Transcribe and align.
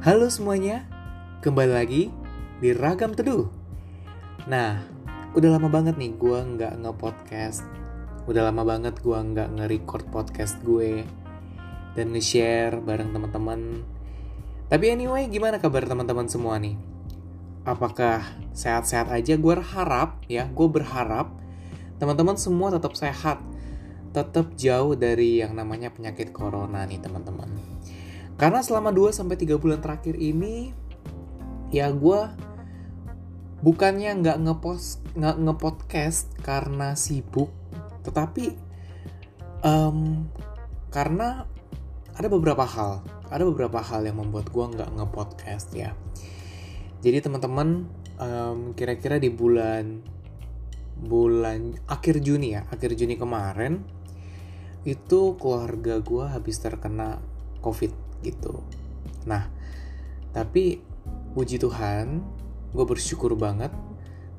Halo 0.00 0.32
semuanya, 0.32 0.88
kembali 1.44 1.76
lagi 1.76 2.08
di 2.56 2.72
Ragam 2.72 3.12
Teduh. 3.12 3.52
Nah, 4.48 4.80
udah 5.36 5.60
lama 5.60 5.68
banget 5.68 6.00
nih 6.00 6.16
gue 6.16 6.40
nggak 6.40 6.80
nge-podcast. 6.80 7.68
Udah 8.24 8.48
lama 8.48 8.64
banget 8.64 8.96
gue 9.04 9.12
nggak 9.12 9.60
nge-record 9.60 10.08
podcast 10.08 10.56
gue 10.64 11.04
dan 11.92 12.16
nge-share 12.16 12.80
bareng 12.80 13.12
teman-teman. 13.12 13.84
Tapi 14.72 14.88
anyway, 14.88 15.28
gimana 15.28 15.60
kabar 15.60 15.84
teman-teman 15.84 16.32
semua 16.32 16.56
nih? 16.56 16.80
Apakah 17.68 18.24
sehat-sehat 18.56 19.12
aja? 19.12 19.36
Gue 19.36 19.52
harap 19.60 20.24
ya, 20.32 20.48
gue 20.48 20.68
berharap 20.80 21.28
teman-teman 22.00 22.40
semua 22.40 22.72
tetap 22.72 22.96
sehat, 22.96 23.44
tetap 24.16 24.56
jauh 24.56 24.96
dari 24.96 25.44
yang 25.44 25.52
namanya 25.52 25.92
penyakit 25.92 26.32
corona 26.32 26.88
nih 26.88 27.04
teman-teman. 27.04 27.52
Karena 28.40 28.64
selama 28.64 28.88
2-3 28.88 29.60
bulan 29.60 29.84
terakhir 29.84 30.16
ini, 30.16 30.72
ya 31.68 31.92
gue 31.92 32.20
bukannya 33.60 34.16
nggak 34.24 34.38
ngepost 34.48 35.04
nggak 35.12 35.36
ngepodcast 35.44 36.40
karena 36.40 36.96
sibuk, 36.96 37.52
tetapi 38.00 38.56
um, 39.60 40.24
karena 40.88 41.44
ada 42.16 42.32
beberapa 42.32 42.64
hal, 42.64 43.04
ada 43.28 43.44
beberapa 43.44 43.84
hal 43.84 44.08
yang 44.08 44.16
membuat 44.16 44.48
gue 44.48 44.64
nggak 44.72 44.88
ngepodcast 44.88 45.76
ya. 45.76 45.92
Jadi 47.04 47.20
teman-teman, 47.20 47.84
um, 48.16 48.72
kira-kira 48.72 49.20
di 49.20 49.28
bulan 49.28 50.00
bulan 50.96 51.76
akhir 51.92 52.24
Juni 52.24 52.56
ya, 52.56 52.64
akhir 52.72 52.96
Juni 52.96 53.20
kemarin 53.20 53.84
itu 54.88 55.36
keluarga 55.36 56.00
gue 56.00 56.24
habis 56.24 56.56
terkena 56.56 57.20
COVID 57.60 57.99
gitu. 58.24 58.60
Nah, 59.28 59.48
tapi 60.30 60.80
puji 61.34 61.58
Tuhan, 61.60 62.22
gue 62.70 62.84
bersyukur 62.86 63.34
banget 63.34 63.70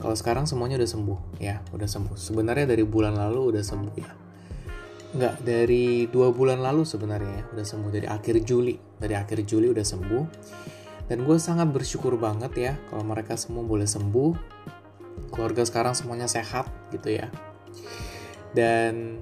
kalau 0.02 0.18
sekarang 0.18 0.50
semuanya 0.50 0.82
udah 0.82 0.90
sembuh 0.90 1.20
ya, 1.38 1.62
udah 1.70 1.86
sembuh. 1.86 2.18
Sebenarnya 2.18 2.66
dari 2.66 2.82
bulan 2.82 3.14
lalu 3.14 3.54
udah 3.54 3.62
sembuh 3.62 3.96
ya. 4.02 4.12
Nggak, 5.12 5.36
dari 5.46 6.10
dua 6.10 6.34
bulan 6.34 6.58
lalu 6.58 6.82
sebenarnya 6.88 7.32
ya, 7.38 7.46
udah 7.54 7.66
sembuh. 7.68 7.92
Dari 7.94 8.08
akhir 8.10 8.42
Juli, 8.42 8.74
dari 8.98 9.14
akhir 9.14 9.46
Juli 9.46 9.70
udah 9.70 9.86
sembuh. 9.86 10.26
Dan 11.06 11.28
gue 11.28 11.38
sangat 11.38 11.70
bersyukur 11.70 12.18
banget 12.18 12.52
ya 12.58 12.74
kalau 12.90 13.06
mereka 13.06 13.38
semua 13.38 13.62
boleh 13.62 13.86
sembuh. 13.86 14.34
Keluarga 15.30 15.62
sekarang 15.70 15.94
semuanya 15.94 16.26
sehat 16.26 16.66
gitu 16.90 17.14
ya. 17.14 17.30
Dan 18.58 19.22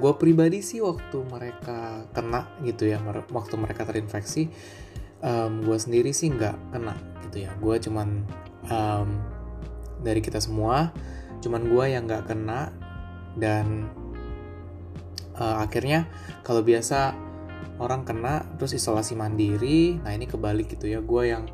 gue 0.00 0.12
pribadi 0.16 0.64
sih 0.64 0.80
waktu 0.80 1.20
mereka 1.28 2.08
kena 2.16 2.48
gitu 2.64 2.88
ya 2.88 2.98
waktu 3.30 3.54
mereka 3.60 3.84
terinfeksi 3.84 4.48
um, 5.20 5.60
gue 5.64 5.78
sendiri 5.78 6.10
sih 6.10 6.32
nggak 6.32 6.72
kena 6.74 6.96
gitu 7.28 7.46
ya. 7.46 7.52
Gue 7.60 7.76
cuman 7.78 8.24
um, 8.68 9.08
dari 10.00 10.20
kita 10.24 10.40
semua 10.40 10.90
cuman 11.40 11.62
gue 11.72 11.84
yang 11.88 12.04
nggak 12.04 12.28
kena 12.28 12.68
dan 13.36 13.88
uh, 15.40 15.64
akhirnya 15.64 16.04
kalau 16.44 16.60
biasa 16.60 17.16
orang 17.80 18.04
kena 18.04 18.44
terus 18.60 18.76
isolasi 18.76 19.16
mandiri 19.16 19.96
nah 20.04 20.12
ini 20.12 20.26
kebalik 20.26 20.72
gitu 20.76 20.90
ya. 20.90 21.00
Gue 21.04 21.32
yang 21.32 21.48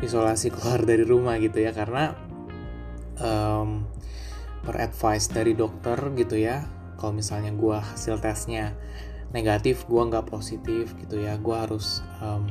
isolasi 0.00 0.50
keluar 0.54 0.82
dari 0.84 1.04
rumah 1.04 1.36
gitu 1.40 1.60
ya 1.60 1.72
karena 1.72 2.16
um, 3.20 3.84
per 4.64 4.84
advice 4.84 5.30
dari 5.30 5.54
dokter 5.54 5.96
gitu 6.18 6.36
ya 6.36 6.77
kalau 6.98 7.14
misalnya 7.14 7.54
gue 7.54 7.78
hasil 7.78 8.18
tesnya 8.18 8.74
negatif 9.30 9.86
gue 9.86 10.02
nggak 10.02 10.26
positif 10.28 10.92
gitu 10.98 11.22
ya 11.22 11.38
gue 11.38 11.56
harus 11.56 12.02
um, 12.20 12.44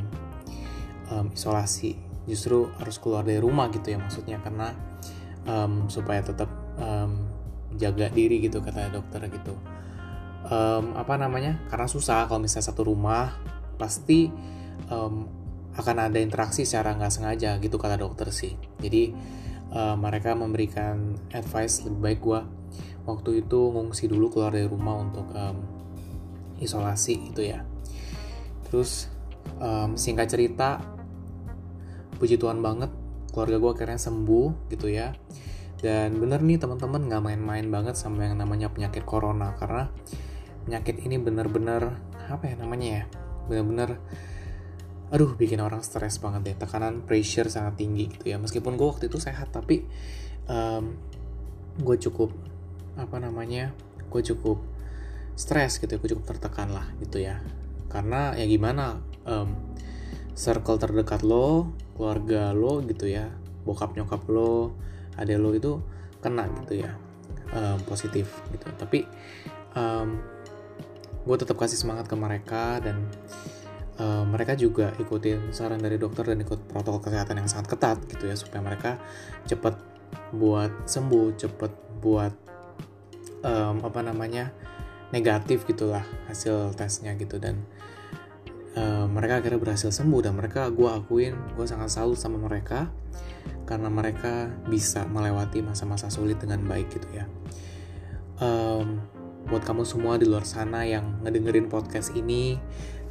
um, 1.12 1.28
isolasi. 1.36 2.00
Justru 2.28 2.68
harus 2.76 3.00
keluar 3.00 3.24
dari 3.24 3.40
rumah 3.40 3.72
gitu 3.72 3.92
ya 3.92 4.00
maksudnya 4.00 4.40
karena 4.44 4.76
um, 5.48 5.88
supaya 5.88 6.20
tetap 6.24 6.52
um, 6.80 7.28
jaga 7.76 8.12
diri 8.12 8.44
gitu 8.44 8.60
kata 8.60 8.92
dokter 8.92 9.28
gitu. 9.32 9.56
Um, 10.48 10.96
apa 10.96 11.20
namanya 11.20 11.60
karena 11.68 11.88
susah 11.92 12.28
kalau 12.32 12.40
misalnya 12.40 12.72
satu 12.72 12.88
rumah 12.88 13.36
pasti 13.76 14.32
um, 14.88 15.28
akan 15.76 16.10
ada 16.10 16.18
interaksi 16.18 16.64
secara 16.64 16.96
nggak 16.96 17.12
sengaja 17.12 17.60
gitu 17.60 17.76
kata 17.80 18.00
dokter 18.00 18.32
sih. 18.32 18.56
Jadi 18.80 19.12
uh, 19.72 19.96
mereka 19.96 20.36
memberikan 20.36 21.16
advice 21.32 21.84
lebih 21.88 22.00
baik 22.00 22.20
gue 22.24 22.42
waktu 23.08 23.48
itu 23.48 23.60
ngungsi 23.72 24.12
dulu 24.12 24.28
keluar 24.28 24.52
dari 24.52 24.68
rumah 24.68 25.00
untuk 25.00 25.32
um, 25.32 25.58
isolasi 26.60 27.32
itu 27.32 27.42
ya. 27.48 27.64
Terus 28.68 29.08
um, 29.64 29.96
singkat 29.96 30.28
cerita 30.28 30.84
puji 32.20 32.36
Tuhan 32.36 32.60
banget 32.60 32.92
keluarga 33.32 33.58
gue 33.64 33.72
akhirnya 33.72 34.00
sembuh 34.02 34.68
gitu 34.68 34.92
ya. 34.92 35.16
Dan 35.80 36.20
bener 36.20 36.44
nih 36.44 36.60
teman-teman 36.60 37.08
nggak 37.08 37.24
main-main 37.24 37.66
banget 37.72 37.96
sama 37.96 38.28
yang 38.28 38.36
namanya 38.36 38.68
penyakit 38.68 39.08
corona 39.08 39.56
karena 39.56 39.88
penyakit 40.68 41.00
ini 41.06 41.16
bener-bener 41.22 41.96
apa 42.28 42.44
ya 42.44 42.60
namanya 42.60 42.88
ya 42.92 43.04
bener-bener 43.48 44.04
aduh 45.08 45.40
bikin 45.40 45.64
orang 45.64 45.80
stres 45.80 46.20
banget 46.20 46.42
deh. 46.44 46.56
Tekanan 46.60 47.08
pressure 47.08 47.48
sangat 47.48 47.80
tinggi 47.80 48.12
gitu 48.12 48.36
ya. 48.36 48.36
Meskipun 48.36 48.76
gue 48.76 48.88
waktu 48.90 49.08
itu 49.08 49.16
sehat 49.22 49.56
tapi 49.56 49.88
um, 50.52 50.98
gue 51.78 51.96
cukup 52.10 52.34
apa 52.98 53.22
namanya 53.22 53.72
gue 54.10 54.22
cukup 54.34 54.60
stres 55.38 55.78
gitu 55.78 55.96
ya 55.96 56.00
gue 56.02 56.10
cukup 56.18 56.26
tertekan 56.36 56.74
lah 56.74 56.90
gitu 57.00 57.22
ya. 57.22 57.40
Karena 57.88 58.34
ya 58.36 58.44
gimana 58.50 59.00
um, 59.24 59.54
circle 60.34 60.82
terdekat 60.82 61.22
lo 61.24 61.72
keluarga 61.96 62.54
lo 62.54 62.82
gitu 62.86 63.10
ya 63.10 63.30
bokap 63.66 63.98
nyokap 63.98 64.26
lo 64.30 64.78
ada 65.18 65.34
lo 65.38 65.54
itu 65.54 65.82
kena 66.22 66.50
gitu 66.66 66.84
ya 66.84 66.98
um, 67.54 67.78
positif 67.86 68.42
gitu. 68.52 68.68
Tapi 68.76 69.06
um, 69.78 70.18
gue 71.28 71.36
tetap 71.38 71.60
kasih 71.60 71.78
semangat 71.78 72.08
ke 72.08 72.16
mereka 72.16 72.80
dan 72.80 73.08
uh, 74.00 74.24
mereka 74.24 74.56
juga 74.56 74.94
ikutin 74.96 75.52
saran 75.52 75.82
dari 75.82 76.00
dokter 76.00 76.24
dan 76.24 76.40
ikut 76.42 76.70
protokol 76.72 77.04
kesehatan 77.04 77.44
yang 77.44 77.50
sangat 77.52 77.76
ketat 77.76 77.98
gitu 78.08 78.32
ya 78.32 78.36
supaya 78.40 78.62
mereka 78.64 78.92
cepet 79.46 79.76
buat 80.32 80.72
sembuh 80.88 81.36
cepet 81.36 81.72
buat 82.00 82.34
um, 83.44 83.84
apa 83.84 84.00
namanya 84.06 84.54
negatif 85.12 85.66
gitulah 85.68 86.06
hasil 86.30 86.74
tesnya 86.78 87.14
gitu. 87.20 87.38
Dan 87.38 87.66
um, 88.78 89.12
mereka 89.12 89.42
akhirnya 89.42 89.60
berhasil 89.60 89.90
sembuh 89.90 90.22
dan 90.30 90.34
mereka 90.38 90.70
gue 90.70 90.90
akuin 90.90 91.34
gue 91.58 91.66
sangat 91.66 91.92
salut 91.94 92.18
sama 92.18 92.38
mereka 92.38 92.90
karena 93.68 93.92
mereka 93.92 94.52
bisa 94.68 95.04
melewati 95.08 95.60
masa-masa 95.60 96.08
sulit 96.08 96.40
dengan 96.40 96.64
baik 96.64 96.88
gitu 96.94 97.10
ya. 97.12 97.26
Um, 98.38 99.02
buat 99.48 99.64
kamu 99.64 99.88
semua 99.88 100.20
di 100.20 100.28
luar 100.28 100.44
sana 100.44 100.84
yang 100.84 101.24
ngedengerin 101.24 101.72
podcast 101.72 102.12
ini 102.14 102.60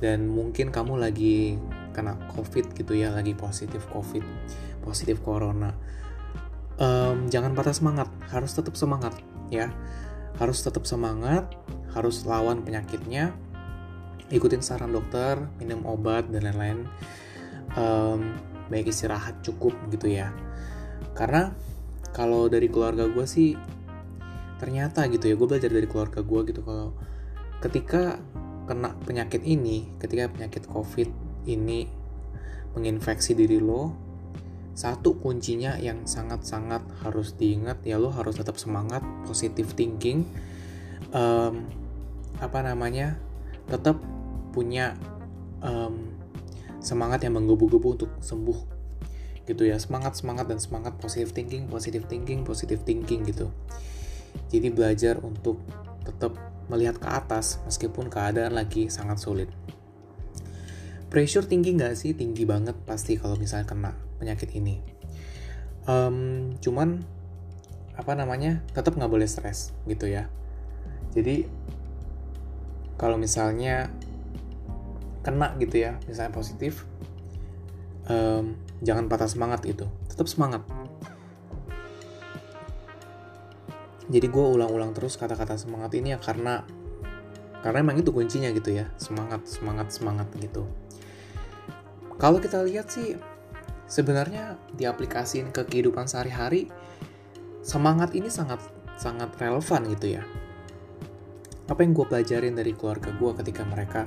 dan 0.05 0.29
mungkin 0.29 0.69
kamu 0.69 1.01
lagi 1.01 1.57
kena 1.97 2.21
covid 2.37 2.77
gitu 2.77 2.93
ya 2.93 3.09
lagi 3.09 3.33
positif 3.33 3.89
covid 3.89 4.21
positif 4.85 5.25
corona 5.25 5.73
um, 6.77 7.33
jangan 7.33 7.57
patah 7.57 7.73
semangat 7.73 8.13
harus 8.29 8.53
tetap 8.53 8.77
semangat 8.77 9.17
ya 9.49 9.73
harus 10.37 10.59
tetap 10.61 10.85
semangat, 10.85 11.49
harus 11.97 12.25
lawan 12.29 12.61
penyakitnya, 12.61 13.33
ikutin 14.29 14.61
saran 14.61 14.93
dokter, 14.93 15.41
minum 15.61 15.85
obat 15.89 16.29
dan 16.29 16.45
lain-lain. 16.45 16.79
Um, 17.77 18.37
baik 18.67 18.91
istirahat 18.91 19.41
cukup 19.47 19.73
gitu 19.93 20.11
ya. 20.11 20.33
Karena 21.17 21.53
kalau 22.13 22.49
dari 22.49 22.69
keluarga 22.69 23.07
gue 23.09 23.27
sih 23.29 23.57
ternyata 24.57 25.05
gitu 25.13 25.29
ya, 25.29 25.35
gue 25.37 25.49
belajar 25.49 25.71
dari 25.73 25.89
keluarga 25.89 26.21
gue 26.25 26.41
gitu 26.49 26.61
kalau 26.65 26.97
ketika 27.61 28.21
kena 28.67 28.93
penyakit 29.07 29.45
ini, 29.47 29.89
ketika 30.03 30.29
penyakit 30.29 30.67
COVID 30.67 31.09
ini 31.47 31.87
menginfeksi 32.75 33.33
diri 33.33 33.63
lo, 33.63 34.06
satu 34.77 35.17
kuncinya 35.17 35.81
yang 35.81 36.05
sangat-sangat 36.05 36.85
harus 37.01 37.33
diingat 37.33 37.81
ya 37.81 37.97
lo 37.97 38.13
harus 38.13 38.37
tetap 38.37 38.61
semangat 38.61 39.01
positive 39.25 39.73
thinking. 39.73 40.29
Um, 41.17 41.65
apa 42.37 42.61
namanya? 42.61 43.17
Tetap 43.73 43.97
punya 44.53 44.93
um, 45.65 46.13
semangat 46.85 47.25
yang 47.25 47.41
menggebu-gebu 47.41 47.89
untuk 47.97 48.13
sembuh 48.21 48.59
gitu 49.49 49.65
ya. 49.65 49.81
Semangat 49.81 50.21
semangat 50.21 50.53
dan 50.53 50.61
semangat 50.61 51.01
positive 51.01 51.33
thinking 51.33 51.73
positive 51.73 52.05
thinking 52.05 52.45
positive 52.45 52.85
thinking 52.85 53.25
gitu. 53.25 53.49
Jadi 54.53 54.69
belajar 54.69 55.25
untuk 55.25 55.57
tetap 56.05 56.37
melihat 56.69 57.01
ke 57.01 57.09
atas 57.09 57.65
meskipun 57.65 58.13
keadaan 58.13 58.53
lagi 58.53 58.93
sangat 58.93 59.25
sulit. 59.25 59.49
Pressure 61.09 61.49
tinggi 61.49 61.73
nggak 61.73 61.97
sih? 61.97 62.13
Tinggi 62.13 62.45
banget 62.45 62.77
pasti 62.85 63.17
kalau 63.17 63.41
misalnya 63.41 63.65
kena 63.65 64.06
penyakit 64.19 64.51
ini. 64.57 64.83
Um, 65.87 66.53
cuman 66.59 67.07
apa 67.97 68.13
namanya 68.13 68.61
tetap 68.77 68.99
nggak 68.99 69.09
boleh 69.09 69.29
stres 69.29 69.73
gitu 69.89 70.11
ya. 70.11 70.29
Jadi 71.17 71.49
kalau 73.01 73.17
misalnya 73.17 73.89
kena 75.25 75.57
gitu 75.59 75.83
ya 75.83 75.99
misalnya 76.07 76.31
positif 76.31 76.87
um, 78.07 78.55
jangan 78.85 79.09
patah 79.09 79.29
semangat 79.29 79.65
gitu. 79.65 79.89
Tetap 80.11 80.29
semangat. 80.29 80.63
Jadi 84.07 84.27
gue 84.31 84.47
ulang-ulang 84.47 84.95
terus 84.95 85.19
kata-kata 85.19 85.59
semangat 85.59 85.91
ini 85.99 86.15
ya 86.15 86.19
karena 86.23 86.63
karena 87.65 87.83
emang 87.83 87.99
itu 87.99 88.15
kuncinya 88.15 88.53
gitu 88.55 88.71
ya. 88.77 88.87
Semangat 89.01 89.49
semangat 89.51 89.91
semangat 89.91 90.29
gitu. 90.39 90.69
Kalau 92.17 92.39
kita 92.41 92.63
lihat 92.65 92.89
sih 92.89 93.19
sebenarnya 93.87 94.59
diaplikasiin 94.75 95.55
ke 95.55 95.67
kehidupan 95.67 96.11
sehari-hari 96.11 96.71
semangat 97.63 98.15
ini 98.15 98.31
sangat 98.31 98.63
sangat 98.99 99.35
relevan 99.39 99.83
gitu 99.95 100.19
ya. 100.21 100.23
Apa 101.67 101.83
yang 101.83 101.99
gue 101.99 102.07
pelajarin 102.07 102.55
dari 102.55 102.75
keluarga 102.79 103.11
gue 103.11 103.33
ketika 103.43 103.67
mereka 103.67 104.07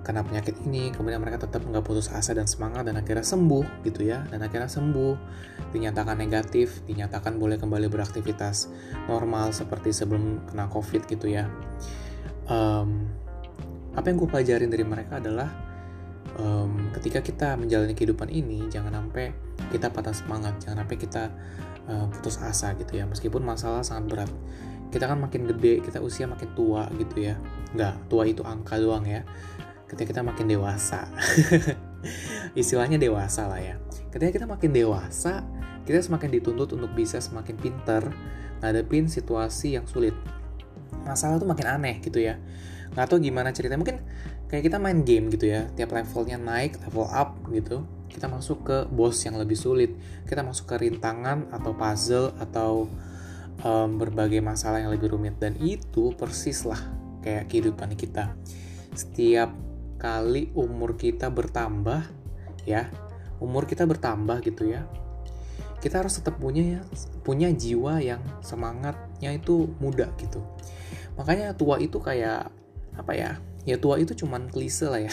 kena 0.00 0.24
penyakit 0.24 0.56
ini 0.64 0.88
kemudian 0.90 1.20
mereka 1.20 1.44
tetap 1.44 1.60
nggak 1.60 1.84
putus 1.84 2.08
asa 2.08 2.32
dan 2.32 2.48
semangat 2.48 2.88
dan 2.88 2.96
akhirnya 2.96 3.22
sembuh 3.22 3.84
gitu 3.84 4.08
ya 4.08 4.24
dan 4.32 4.40
akhirnya 4.40 4.66
sembuh 4.66 5.14
dinyatakan 5.76 6.16
negatif 6.16 6.80
dinyatakan 6.88 7.36
boleh 7.36 7.60
kembali 7.60 7.86
beraktivitas 7.92 8.72
normal 9.06 9.52
seperti 9.52 9.92
sebelum 9.92 10.48
kena 10.48 10.66
covid 10.72 11.04
gitu 11.06 11.28
ya. 11.28 11.46
Um, 12.50 13.06
apa 13.94 14.06
yang 14.10 14.18
gue 14.18 14.28
pelajarin 14.30 14.70
dari 14.72 14.82
mereka 14.82 15.20
adalah 15.20 15.69
um, 16.38 16.92
ketika 16.96 17.20
kita 17.24 17.48
menjalani 17.56 17.92
kehidupan 17.96 18.28
ini 18.30 18.66
jangan 18.70 18.94
sampai 18.94 19.34
kita 19.70 19.92
patah 19.92 20.14
semangat 20.14 20.58
jangan 20.62 20.84
sampai 20.84 20.96
kita 20.98 21.22
uh, 21.90 22.06
putus 22.10 22.40
asa 22.40 22.74
gitu 22.76 22.98
ya. 22.98 23.04
Meskipun 23.06 23.42
masalah 23.42 23.84
sangat 23.84 24.04
berat 24.10 24.30
kita 24.90 25.06
kan 25.06 25.22
makin 25.22 25.46
gede 25.46 25.86
kita 25.86 26.02
usia 26.02 26.26
makin 26.26 26.50
tua 26.54 26.86
gitu 26.98 27.22
ya. 27.22 27.38
Nggak 27.76 28.10
tua 28.10 28.24
itu 28.26 28.42
angka 28.42 28.78
doang 28.78 29.06
ya. 29.06 29.22
Ketika 29.86 30.14
kita 30.14 30.22
makin 30.22 30.46
dewasa 30.46 31.10
istilahnya 32.60 32.98
dewasa 32.98 33.50
lah 33.50 33.60
ya. 33.60 33.76
Ketika 34.10 34.30
kita 34.42 34.46
makin 34.46 34.70
dewasa 34.70 35.46
kita 35.86 35.98
semakin 36.02 36.30
dituntut 36.38 36.70
untuk 36.76 36.92
bisa 36.94 37.18
semakin 37.18 37.56
pinter 37.58 38.02
ngadepin 38.60 39.10
situasi 39.10 39.78
yang 39.80 39.86
sulit. 39.88 40.14
Masalah 41.06 41.40
tuh 41.40 41.48
makin 41.48 41.66
aneh 41.80 41.98
gitu 42.04 42.20
ya 42.20 42.38
nggak 42.94 43.06
tahu 43.06 43.18
gimana 43.22 43.54
ceritanya. 43.54 43.80
Mungkin 43.80 43.98
kayak 44.50 44.62
kita 44.66 44.76
main 44.82 45.02
game 45.06 45.30
gitu 45.30 45.50
ya. 45.50 45.70
Tiap 45.74 45.94
levelnya 45.94 46.36
naik 46.36 46.78
level 46.86 47.06
up 47.10 47.38
gitu 47.50 47.86
kita 48.10 48.26
masuk 48.26 48.66
ke 48.66 48.76
boss 48.90 49.22
yang 49.22 49.38
lebih 49.38 49.54
sulit. 49.54 49.94
Kita 50.26 50.42
masuk 50.42 50.66
ke 50.74 50.76
rintangan 50.82 51.46
atau 51.54 51.72
puzzle 51.78 52.34
atau 52.42 52.90
um, 53.62 53.90
berbagai 53.96 54.42
masalah 54.42 54.82
yang 54.82 54.90
lebih 54.90 55.14
rumit. 55.14 55.38
Dan 55.38 55.54
itu 55.62 56.10
persis 56.18 56.66
lah 56.66 56.82
kayak 57.22 57.46
kehidupan 57.46 57.94
kita. 57.94 58.34
Setiap 58.98 59.54
kali 60.02 60.50
umur 60.58 60.98
kita 60.98 61.30
bertambah 61.30 62.02
ya 62.64 62.88
umur 63.36 63.68
kita 63.68 63.84
bertambah 63.84 64.40
gitu 64.40 64.72
ya 64.72 64.88
kita 65.80 66.00
harus 66.04 66.20
tetap 66.20 66.40
punya 66.40 66.76
ya 66.76 66.80
punya 67.24 67.48
jiwa 67.52 68.00
yang 68.00 68.20
semangatnya 68.44 69.32
itu 69.32 69.68
muda 69.80 70.12
gitu. 70.20 70.44
Makanya 71.16 71.56
tua 71.56 71.80
itu 71.80 72.00
kayak 72.00 72.52
apa 72.96 73.12
ya 73.14 73.30
ya 73.68 73.76
tua 73.76 74.00
itu 74.00 74.16
cuman 74.16 74.48
klise 74.48 74.88
lah 74.88 75.00
ya. 75.04 75.12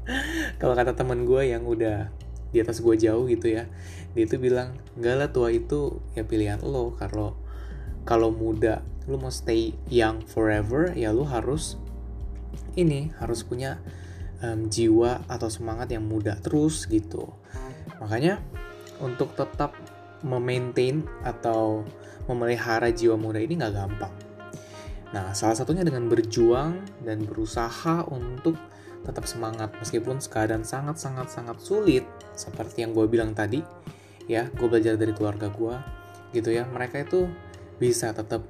Kalau 0.60 0.74
kata 0.76 0.96
teman 0.96 1.24
gue 1.24 1.52
yang 1.52 1.64
udah 1.64 2.08
di 2.48 2.64
atas 2.64 2.80
gue 2.80 2.96
jauh 2.96 3.28
gitu 3.28 3.52
ya 3.52 3.68
dia 4.16 4.24
itu 4.24 4.40
bilang 4.40 4.72
enggak 4.96 5.14
lah 5.20 5.28
tua 5.28 5.52
itu 5.52 6.00
ya 6.16 6.24
pilihan 6.24 6.60
lo. 6.64 6.96
Kalau 6.96 7.36
kalau 8.08 8.32
muda 8.32 8.80
lu 9.08 9.20
mau 9.20 9.32
stay 9.32 9.76
young 9.88 10.24
forever 10.24 10.92
ya 10.96 11.12
lu 11.12 11.24
harus 11.24 11.76
ini 12.76 13.12
harus 13.20 13.44
punya 13.44 13.80
um, 14.40 14.68
jiwa 14.68 15.24
atau 15.28 15.48
semangat 15.52 15.92
yang 15.92 16.04
muda 16.08 16.36
terus 16.40 16.88
gitu. 16.88 17.28
Makanya 18.00 18.40
untuk 19.00 19.36
tetap 19.36 19.76
memaintain 20.24 21.06
atau 21.22 21.84
memelihara 22.26 22.90
jiwa 22.90 23.16
muda 23.16 23.40
ini 23.40 23.56
nggak 23.56 23.74
gampang 23.76 24.27
nah 25.08 25.32
salah 25.32 25.56
satunya 25.56 25.84
dengan 25.84 26.04
berjuang 26.06 26.84
dan 27.00 27.24
berusaha 27.24 28.04
untuk 28.12 28.60
tetap 29.06 29.24
semangat. 29.24 29.70
Meskipun 29.78 30.18
keadaan 30.22 30.66
sangat 30.66 30.98
sangat 30.98 31.30
sangat 31.30 31.58
sulit 31.62 32.04
seperti 32.34 32.82
yang 32.86 32.94
gue 32.94 33.06
bilang 33.06 33.34
tadi 33.34 33.62
ya 34.28 34.48
gue 34.52 34.66
belajar 34.68 35.00
dari 35.00 35.16
keluarga 35.16 35.48
gue 35.48 35.76
gitu 36.36 36.52
ya 36.52 36.68
mereka 36.68 37.00
itu 37.00 37.24
bisa 37.80 38.12
tetap 38.12 38.44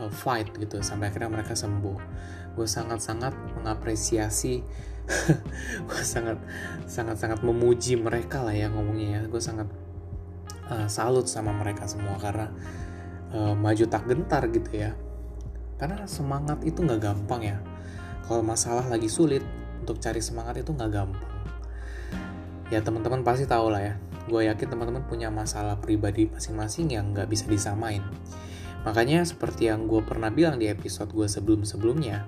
uh, 0.00 0.08
fight 0.08 0.48
gitu 0.56 0.80
sampai 0.80 1.10
akhirnya 1.10 1.30
mereka 1.32 1.52
sembuh. 1.52 1.98
Gue 2.54 2.66
sangat 2.66 3.04
sangat 3.04 3.34
mengapresiasi 3.60 4.64
gue 5.90 6.02
sangat 6.06 6.38
sangat 6.86 7.18
sangat 7.18 7.42
memuji 7.42 7.98
mereka 7.98 8.40
lah 8.40 8.54
ya 8.54 8.70
ngomongnya 8.70 9.20
ya. 9.20 9.20
Gue 9.26 9.42
sangat 9.42 9.68
uh, 10.70 10.88
salut 10.88 11.26
sama 11.26 11.52
mereka 11.52 11.84
semua 11.84 12.16
karena 12.16 12.48
uh, 13.34 13.52
maju 13.52 13.84
tak 13.90 14.06
gentar 14.06 14.46
gitu 14.48 14.70
ya 14.72 14.94
karena 15.80 16.04
semangat 16.04 16.60
itu 16.68 16.84
nggak 16.84 17.00
gampang 17.00 17.56
ya 17.56 17.58
kalau 18.28 18.44
masalah 18.44 18.84
lagi 18.86 19.08
sulit 19.08 19.42
untuk 19.80 19.96
cari 19.96 20.20
semangat 20.20 20.60
itu 20.60 20.76
nggak 20.76 20.92
gampang 20.92 21.32
ya 22.68 22.84
teman-teman 22.84 23.24
pasti 23.24 23.48
tahu 23.48 23.72
lah 23.72 23.80
ya 23.80 23.94
gue 24.28 24.46
yakin 24.46 24.68
teman-teman 24.68 25.02
punya 25.08 25.32
masalah 25.32 25.80
pribadi 25.80 26.28
masing-masing 26.28 26.92
yang 26.92 27.16
nggak 27.16 27.26
bisa 27.26 27.48
disamain 27.48 28.04
Makanya 28.80 29.28
seperti 29.28 29.68
yang 29.68 29.84
gue 29.84 30.00
pernah 30.00 30.32
bilang 30.32 30.56
di 30.56 30.68
episode 30.68 31.12
gue 31.12 31.28
sebelum-sebelumnya, 31.28 32.24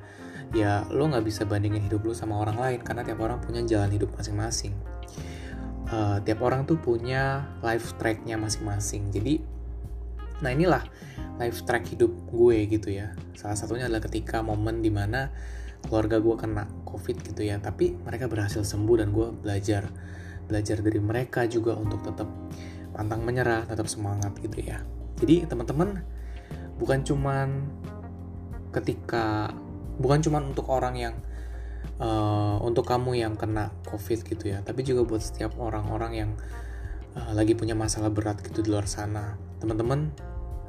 ya 0.52 0.84
lo 0.92 1.08
gak 1.08 1.24
bisa 1.24 1.48
bandingin 1.48 1.88
hidup 1.88 2.04
lo 2.04 2.12
sama 2.12 2.36
orang 2.36 2.60
lain 2.60 2.80
karena 2.84 3.02
tiap 3.08 3.24
orang 3.24 3.40
punya 3.40 3.64
jalan 3.64 3.88
hidup 3.88 4.12
masing-masing. 4.12 4.76
Uh, 5.92 6.20
tiap 6.24 6.40
orang 6.44 6.64
tuh 6.68 6.76
punya 6.80 7.48
life 7.64 7.96
tracknya 7.96 8.36
masing-masing. 8.36 9.08
Jadi, 9.12 9.44
nah 10.42 10.50
inilah 10.50 10.82
life 11.40 11.64
track 11.64 11.88
hidup 11.88 12.12
gue 12.28 12.68
gitu 12.68 12.92
ya. 12.92 13.14
Salah 13.38 13.56
satunya 13.56 13.88
adalah 13.88 14.04
ketika 14.04 14.44
momen 14.44 14.84
di 14.84 14.92
mana 14.92 15.32
keluarga 15.86 16.20
gue 16.20 16.34
kena 16.36 16.68
covid 16.84 17.22
gitu 17.24 17.42
ya. 17.46 17.56
Tapi 17.62 17.96
mereka 17.96 18.28
berhasil 18.28 18.62
sembuh 18.66 18.96
dan 19.00 19.14
gue 19.14 19.32
belajar 19.32 19.88
belajar 20.46 20.84
dari 20.84 21.00
mereka 21.00 21.48
juga 21.48 21.78
untuk 21.78 22.04
tetap 22.04 22.28
pantang 22.92 23.24
menyerah, 23.24 23.64
tetap 23.64 23.88
semangat 23.88 24.36
gitu 24.42 24.60
ya. 24.60 24.84
Jadi 25.22 25.48
teman-teman 25.48 26.02
bukan 26.76 27.00
cuman 27.06 27.48
ketika 28.72 29.52
bukan 30.00 30.18
cuman 30.24 30.42
untuk 30.50 30.66
orang 30.72 30.96
yang 30.96 31.14
uh, 32.00 32.56
untuk 32.64 32.88
kamu 32.88 33.20
yang 33.20 33.34
kena 33.36 33.70
covid 33.86 34.24
gitu 34.24 34.50
ya 34.50 34.64
tapi 34.64 34.82
juga 34.82 35.04
buat 35.04 35.20
setiap 35.20 35.54
orang-orang 35.60 36.12
yang 36.16 36.30
uh, 37.14 37.30
lagi 37.36 37.52
punya 37.52 37.76
masalah 37.76 38.08
berat 38.08 38.40
gitu 38.40 38.64
di 38.64 38.72
luar 38.72 38.88
sana 38.88 39.36
teman-teman 39.60 40.10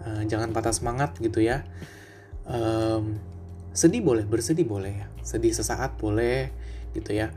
uh, 0.07 0.23
jangan 0.27 0.51
patah 0.51 0.75
semangat 0.75 1.15
gitu 1.19 1.43
ya. 1.43 1.63
Um, 2.43 3.17
sedih 3.73 4.03
boleh 4.03 4.27
bersedih 4.27 4.67
boleh 4.67 4.93
ya. 5.03 5.07
Sedih 5.23 5.55
sesaat 5.55 5.97
boleh 5.97 6.51
gitu 6.93 7.15
ya. 7.15 7.31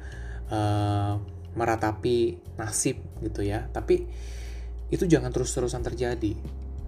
Uh, 0.51 1.19
meratapi 1.57 2.37
nasib 2.61 3.01
gitu 3.25 3.43
ya. 3.43 3.67
Tapi 3.73 4.05
itu 4.93 5.05
jangan 5.09 5.33
terus-terusan 5.33 5.83
terjadi. 5.83 6.37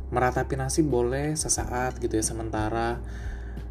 Meratapi 0.08 0.54
nasib 0.54 0.86
boleh 0.88 1.34
sesaat 1.34 1.98
gitu 1.98 2.16
ya 2.16 2.24
sementara 2.24 3.00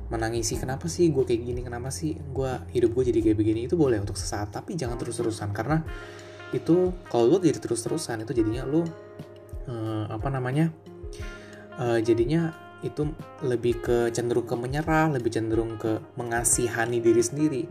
menangisi 0.07 0.55
kenapa 0.55 0.87
sih 0.87 1.11
gue 1.11 1.23
kayak 1.27 1.41
gini? 1.43 1.61
Kenapa 1.63 1.91
sih 1.91 2.15
gue 2.15 2.51
hidup 2.71 2.95
gue 2.95 3.03
jadi 3.11 3.19
kayak 3.23 3.37
begini? 3.37 3.59
Itu 3.67 3.75
boleh 3.75 3.99
untuk 3.99 4.15
sesaat 4.15 4.55
tapi 4.55 4.79
jangan 4.79 4.95
terus-terusan. 4.95 5.51
Karena 5.51 5.83
itu 6.55 6.95
kalau 7.11 7.27
lo 7.27 7.37
jadi 7.43 7.59
terus-terusan 7.59 8.23
itu 8.23 8.31
jadinya 8.31 8.63
lo 8.63 8.87
uh, 9.67 10.05
apa 10.07 10.27
namanya 10.31 10.71
uh, 11.79 11.99
jadinya 12.01 12.53
itu 12.85 13.09
lebih 13.41 13.81
ke 13.81 13.97
cenderung 14.13 14.45
ke 14.45 14.53
menyerah 14.53 15.09
lebih 15.09 15.33
cenderung 15.33 15.81
ke 15.81 15.97
mengasihani 16.13 17.01
diri 17.01 17.23
sendiri. 17.23 17.63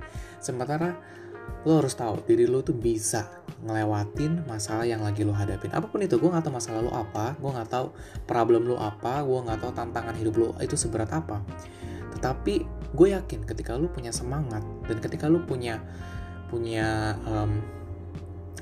Sementara 0.43 0.99
lo 1.63 1.79
harus 1.79 1.95
tahu 1.95 2.27
diri 2.27 2.47
lo 2.47 2.63
tuh 2.63 2.75
bisa 2.75 3.43
ngelewatin 3.63 4.47
masalah 4.51 4.83
yang 4.83 5.03
lagi 5.07 5.23
lo 5.23 5.31
hadapin. 5.31 5.71
Apa 5.71 5.87
pun 5.87 6.03
itu 6.03 6.19
gue 6.19 6.27
nggak 6.27 6.43
tahu 6.43 6.55
masalah 6.59 6.81
lo 6.83 6.91
apa 6.91 7.39
gue 7.39 7.51
nggak 7.51 7.71
tahu 7.71 7.87
problem 8.27 8.67
lo 8.67 8.79
apa 8.83 9.23
gue 9.23 9.39
nggak 9.47 9.59
tahu 9.63 9.73
tantangan 9.75 10.15
hidup 10.19 10.35
lo 10.35 10.49
itu 10.59 10.75
seberat 10.75 11.11
apa. 11.15 11.39
Tetapi 12.19 12.55
gue 12.95 13.09
yakin 13.15 13.47
ketika 13.47 13.79
lo 13.79 13.87
punya 13.87 14.11
semangat 14.11 14.67
dan 14.91 14.99
ketika 14.99 15.31
lo 15.31 15.43
punya 15.47 15.79
punya 16.51 17.19
um, 17.27 17.63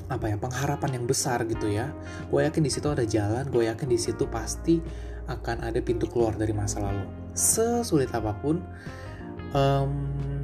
apa 0.04 0.28
ya 0.28 0.36
pengharapan 0.36 1.00
yang 1.00 1.04
besar 1.08 1.48
gitu 1.48 1.64
ya 1.72 1.88
gue 2.28 2.44
yakin 2.44 2.60
di 2.60 2.68
situ 2.68 2.84
ada 2.92 3.08
jalan 3.08 3.48
gue 3.48 3.64
yakin 3.64 3.88
di 3.88 3.96
situ 3.96 4.28
pasti 4.28 4.76
akan 5.26 5.64
ada 5.64 5.80
pintu 5.80 6.08
keluar 6.10 6.36
dari 6.36 6.52
masa 6.52 6.84
lalu. 6.84 7.04
Sesulit 7.34 8.12
apa 8.12 8.36
pun 8.36 8.60
um, 9.56 9.90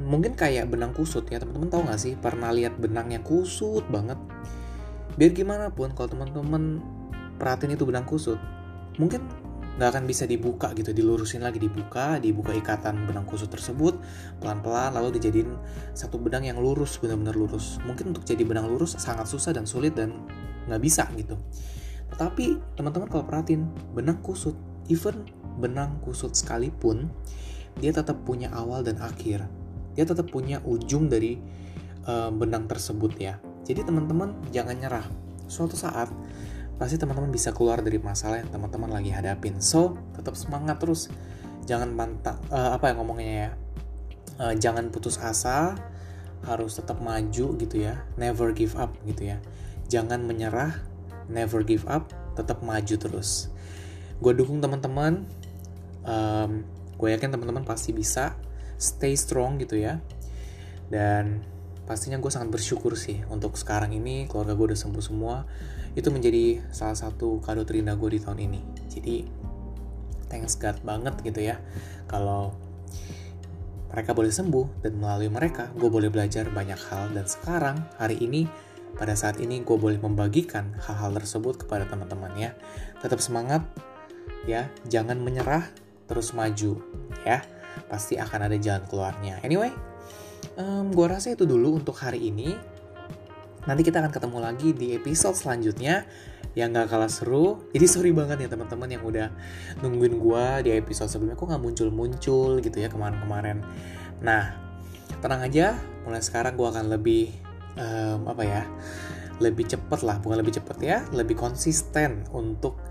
mungkin 0.07 0.35
kayak 0.35 0.67
benang 0.67 0.91
kusut 0.91 1.27
ya 1.29 1.39
teman-teman 1.39 1.69
tahu 1.69 1.81
nggak 1.87 1.99
sih? 2.01 2.13
Pernah 2.17 2.51
lihat 2.51 2.75
benang 2.81 3.13
yang 3.13 3.23
kusut 3.23 3.85
banget? 3.87 4.17
Biar 5.15 5.31
gimana 5.35 5.69
pun 5.71 5.91
kalau 5.93 6.09
teman-teman 6.11 6.81
perhatiin 7.41 7.73
itu 7.73 7.89
benang 7.89 8.05
kusut 8.05 8.37
mungkin 8.99 9.23
nggak 9.81 9.97
akan 9.97 10.03
bisa 10.03 10.27
dibuka 10.27 10.75
gitu 10.75 10.91
dilurusin 10.91 11.41
lagi 11.41 11.57
dibuka 11.57 12.19
dibuka 12.19 12.51
ikatan 12.51 13.07
benang 13.07 13.23
kusut 13.23 13.47
tersebut 13.47 13.97
pelan-pelan 14.43 14.93
lalu 14.93 15.15
dijadiin 15.17 15.47
satu 15.95 16.19
benang 16.19 16.43
yang 16.45 16.59
lurus 16.59 16.99
benar-benar 16.99 17.33
lurus. 17.33 17.79
Mungkin 17.87 18.13
untuk 18.13 18.27
jadi 18.27 18.43
benang 18.43 18.67
lurus 18.67 18.99
sangat 18.99 19.25
susah 19.31 19.55
dan 19.55 19.65
sulit 19.65 19.95
dan 19.95 20.27
nggak 20.67 20.81
bisa 20.83 21.07
gitu. 21.17 21.39
Tetapi 22.13 22.77
teman-teman 22.77 23.07
kalau 23.07 23.23
perhatiin 23.23 23.63
benang 23.95 24.19
kusut 24.19 24.53
even 24.91 25.23
benang 25.55 26.03
kusut 26.03 26.35
sekalipun 26.35 27.07
dia 27.79 27.95
tetap 27.95 28.27
punya 28.27 28.51
awal 28.51 28.83
dan 28.83 28.99
akhir. 28.99 29.47
Dia 29.95 30.03
tetap 30.03 30.27
punya 30.27 30.59
ujung 30.67 31.07
dari 31.07 31.39
uh, 32.03 32.27
benang 32.27 32.67
tersebut 32.67 33.15
ya. 33.15 33.39
Jadi 33.63 33.87
teman-teman 33.87 34.35
jangan 34.51 34.75
nyerah. 34.75 35.07
Suatu 35.47 35.79
saat 35.79 36.11
pasti 36.75 36.97
teman-teman 36.97 37.29
bisa 37.29 37.53
keluar 37.53 37.79
dari 37.79 38.01
masalah 38.01 38.41
yang 38.41 38.51
teman-teman 38.51 38.91
lagi 38.91 39.13
hadapin. 39.13 39.63
So 39.63 39.95
tetap 40.11 40.35
semangat 40.35 40.83
terus. 40.83 41.07
Jangan 41.63 41.93
mantap 41.93 42.41
uh, 42.51 42.75
apa 42.75 42.91
yang 42.91 42.99
ngomongnya 42.99 43.31
ya? 43.31 43.49
Uh, 44.41 44.53
jangan 44.57 44.91
putus 44.91 45.15
asa. 45.21 45.77
Harus 46.41 46.75
tetap 46.75 46.99
maju 46.99 47.55
gitu 47.55 47.75
ya. 47.79 48.03
Never 48.17 48.51
give 48.51 48.73
up 48.75 48.91
gitu 49.07 49.31
ya. 49.31 49.37
Jangan 49.87 50.25
menyerah. 50.25 50.75
Never 51.31 51.63
give 51.63 51.85
up. 51.87 52.11
Tetap 52.35 52.65
maju 52.65 52.95
terus 52.97 53.51
gue 54.21 54.33
dukung 54.37 54.61
teman-teman. 54.61 55.25
Um, 56.05 56.65
gue 56.95 57.09
yakin 57.09 57.33
teman-teman 57.33 57.65
pasti 57.65 57.89
bisa 57.91 58.37
stay 58.77 59.17
strong 59.17 59.57
gitu 59.57 59.81
ya. 59.81 59.97
Dan 60.87 61.41
pastinya 61.89 62.21
gue 62.21 62.29
sangat 62.29 62.53
bersyukur 62.53 62.93
sih 62.93 63.25
untuk 63.27 63.57
sekarang 63.57 63.91
ini 63.91 64.29
keluarga 64.29 64.53
gue 64.53 64.71
udah 64.71 64.79
sembuh 64.79 65.03
semua. 65.03 65.43
Itu 65.97 66.13
menjadi 66.13 66.61
salah 66.71 66.95
satu 66.95 67.41
kado 67.41 67.65
terindah 67.65 67.97
gue 67.97 68.15
di 68.15 68.19
tahun 68.21 68.39
ini. 68.47 68.61
Jadi 68.87 69.15
thanks 70.29 70.55
God 70.55 70.79
banget 70.85 71.19
gitu 71.25 71.41
ya. 71.41 71.59
Kalau 72.05 72.55
mereka 73.91 74.15
boleh 74.15 74.31
sembuh 74.31 74.87
dan 74.87 74.95
melalui 74.95 75.27
mereka 75.27 75.67
gue 75.75 75.89
boleh 75.91 76.07
belajar 76.07 76.47
banyak 76.47 76.79
hal. 76.93 77.11
Dan 77.11 77.25
sekarang 77.27 77.83
hari 77.99 78.21
ini 78.23 78.47
pada 78.95 79.15
saat 79.17 79.39
ini 79.41 79.63
gue 79.65 79.75
boleh 79.75 79.99
membagikan 79.99 80.77
hal-hal 80.85 81.11
tersebut 81.17 81.65
kepada 81.65 81.89
teman-teman 81.89 82.31
ya. 82.39 82.51
Tetap 83.03 83.19
semangat 83.19 83.65
ya. 84.47 84.69
Jangan 84.87 85.19
menyerah 85.19 85.67
terus 86.09 86.33
maju 86.35 86.81
ya. 87.23 87.41
Pasti 87.87 88.19
akan 88.19 88.51
ada 88.51 88.57
jalan 88.59 88.83
keluarnya. 88.87 89.39
Anyway 89.43 89.71
um, 90.57 90.91
gue 90.91 91.05
rasa 91.07 91.33
itu 91.33 91.45
dulu 91.45 91.77
untuk 91.77 91.95
hari 91.99 92.31
ini. 92.31 92.55
Nanti 93.61 93.85
kita 93.85 94.01
akan 94.01 94.09
ketemu 94.09 94.37
lagi 94.41 94.69
di 94.73 94.97
episode 94.97 95.37
selanjutnya 95.37 96.09
yang 96.57 96.73
gak 96.73 96.89
kalah 96.89 97.11
seru. 97.11 97.69
Jadi 97.69 97.85
sorry 97.85 98.11
banget 98.11 98.43
ya 98.43 98.49
teman-teman 98.49 98.89
yang 98.89 99.03
udah 99.05 99.29
nungguin 99.85 100.17
gue 100.17 100.45
di 100.65 100.69
episode 100.73 101.13
sebelumnya. 101.13 101.37
Kok 101.37 101.45
gak 101.53 101.61
muncul-muncul 101.61 102.57
gitu 102.59 102.77
ya 102.81 102.89
kemarin-kemarin. 102.89 103.61
Nah, 104.25 104.57
tenang 105.21 105.45
aja, 105.45 105.77
mulai 106.03 106.25
sekarang 106.25 106.57
gue 106.57 106.67
akan 106.67 106.89
lebih 106.89 107.37
um, 107.77 108.25
apa 108.25 108.43
ya, 108.43 108.61
lebih 109.37 109.69
cepet 109.69 110.01
lah, 110.01 110.17
bukan 110.17 110.41
lebih 110.41 110.57
cepet 110.57 110.77
ya, 110.81 110.97
lebih 111.13 111.37
konsisten 111.37 112.25
untuk 112.33 112.81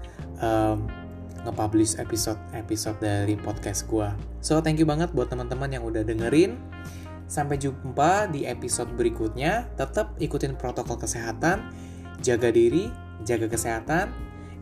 nge-publish 1.46 1.96
episode-episode 2.00 2.98
dari 3.00 3.34
podcast 3.36 3.86
gue. 3.88 4.08
So, 4.44 4.60
thank 4.60 4.80
you 4.80 4.88
banget 4.88 5.12
buat 5.12 5.32
teman-teman 5.32 5.72
yang 5.72 5.84
udah 5.84 6.04
dengerin. 6.04 6.60
Sampai 7.30 7.62
jumpa 7.62 8.28
di 8.32 8.44
episode 8.44 8.90
berikutnya. 8.98 9.70
Tetap 9.78 10.18
ikutin 10.18 10.58
protokol 10.58 10.98
kesehatan, 10.98 11.70
jaga 12.20 12.50
diri, 12.50 12.90
jaga 13.22 13.46
kesehatan, 13.46 14.10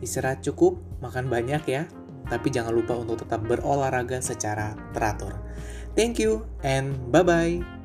istirahat 0.03 0.45
cukup, 0.45 0.79
makan 1.01 1.27
banyak 1.27 1.63
ya. 1.65 1.83
Tapi 2.29 2.53
jangan 2.53 2.75
lupa 2.75 2.93
untuk 2.93 3.25
tetap 3.25 3.41
berolahraga 3.41 4.21
secara 4.21 4.77
teratur. 4.93 5.33
Thank 5.97 6.21
you 6.21 6.45
and 6.61 6.93
bye-bye. 7.09 7.78